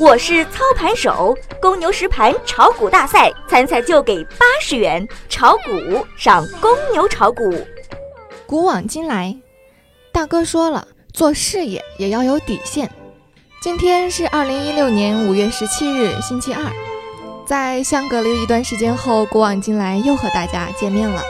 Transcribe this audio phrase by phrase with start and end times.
[0.00, 7.54] 我是操盘手，公牛实盘炒股大赛参赛就给八十元，炒股上公牛炒股。
[8.46, 9.36] 古往今来，
[10.10, 12.90] 大哥说了，做事业也要有底线。
[13.60, 16.64] 今天是二零一六年五月十七日，星期二，
[17.44, 21.22] 在相隔了一段时间后，古往今来又和大家见面了。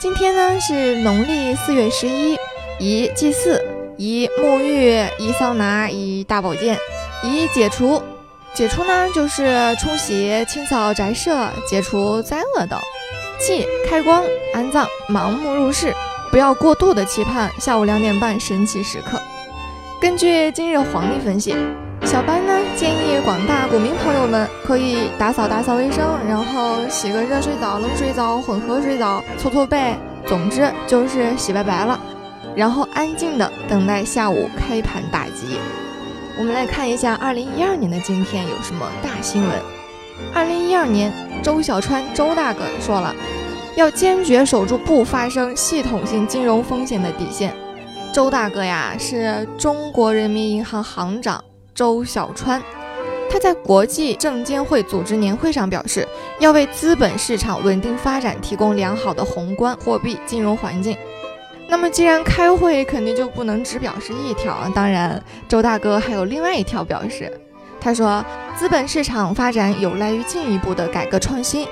[0.00, 2.36] 今天呢是农历四月十一，
[2.80, 3.64] 宜祭祀，
[3.96, 6.76] 宜沐浴，宜桑拿，宜大保健。
[7.28, 8.02] 以解除，
[8.52, 12.78] 解除呢就是冲洗、清扫宅舍、解除灾厄等；
[13.40, 14.22] 忌开光、
[14.54, 15.94] 安葬、盲目入室，
[16.30, 19.20] 不要过度的期盼下午两点半神奇时刻。
[20.00, 21.56] 根据今日黄历分析，
[22.04, 29.94] 小白呢建议广大股民朋友们可以打扫打扫卫生，然后洗个热水澡、冷水澡、混合水澡，搓搓背，
[30.26, 31.98] 总之就是洗白白了，
[32.54, 35.58] 然后安静的等待下午开盘大吉。
[36.36, 39.52] 我们来看一下二零一二年的今天有什么大新闻。
[40.34, 43.14] 二零一二年，周小川周大哥说了，
[43.76, 47.54] 要坚决守住不发生系统性金融风险的底线。
[48.12, 52.60] 周大哥呀，是中国人民银行行长周小川，
[53.30, 56.06] 他在国际证监会组织年会上表示，
[56.40, 60.96] 要为资本市场稳定发展提供良好的宏观货币金融环境。
[61.66, 64.70] 那么，既然开会肯定就不能只表示一条啊。
[64.74, 67.30] 当然，周大哥还有另外一条表示。
[67.80, 68.24] 他说，
[68.56, 71.66] 资本市场发展有赖于进一步的改革创新。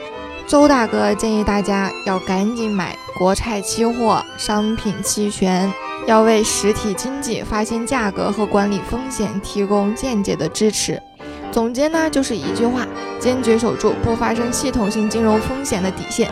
[0.47, 5.73] 周大哥建议大家要赶紧买国债期货、商品期权，
[6.07, 11.01] 要为实体经济发现价格和管理风险提供间接的支持。
[11.51, 12.87] 总结呢，就是一句话：
[13.21, 16.31] 坚决守住不发生系统性金融风险的底线。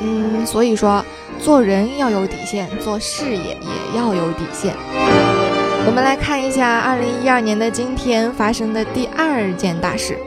[0.00, 1.04] 嗯，所以说。
[1.44, 4.74] 做人要有底线，做事业也要有底线。
[5.86, 10.18] 我们来看一下二零一二年的今天发生的第二件大事。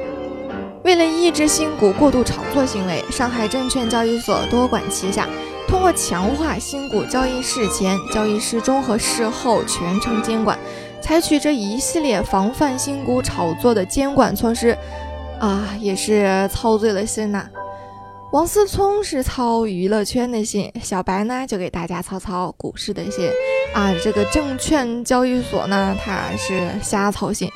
[0.84, 5.28] 为了抑制新股过度炒作行为，上海证券交易所多管齐下，
[5.68, 10.56] 通过强化新股交易事前、交易事中和事后全程监管，
[11.02, 14.78] 采取这一系列防范新股炒作的监管措施，
[15.40, 17.44] 啊，也是操碎了心呐。
[18.38, 23.28] 王思聪是操娱乐圈的心，小白呢就给大家操操股市的心
[23.74, 23.92] 啊。
[24.03, 27.50] 这个证券交易所呢，他是瞎操心。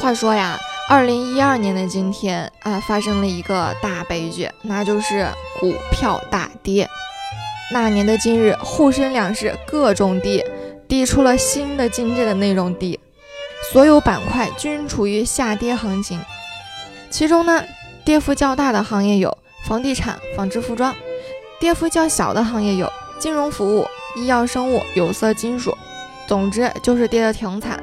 [0.00, 5.28] 话说呀，二零一二年的今天啊，发生了一个大悲剧，那就是
[5.60, 6.88] 股票大跌。
[7.70, 10.50] 那年的今日，沪深两市各种跌，
[10.88, 12.98] 跌出了新的精致的那种跌，
[13.70, 16.18] 所有板块均处于下跌行情，
[17.10, 17.62] 其中呢。
[18.10, 20.92] 跌幅较大的行业有房地产、纺织服装；
[21.60, 22.90] 跌幅较小的行业有
[23.20, 25.72] 金融服务、医药生物、有色金属。
[26.26, 27.80] 总之就是跌得挺惨。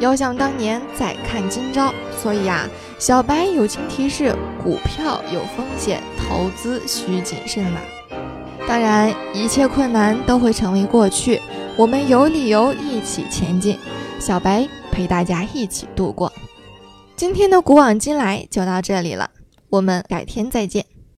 [0.00, 1.94] 遥想当年，再看今朝。
[2.20, 2.68] 所以啊，
[2.98, 7.78] 小白友情提示：股票有风险，投资需谨慎呐。
[8.66, 11.40] 当然，一切困难都会成为过去，
[11.76, 13.78] 我们有理由一起前进。
[14.18, 16.32] 小白陪大家一起度过。
[17.14, 19.30] 今天的古往今来就到这里了。
[19.72, 20.91] 我们改天再见。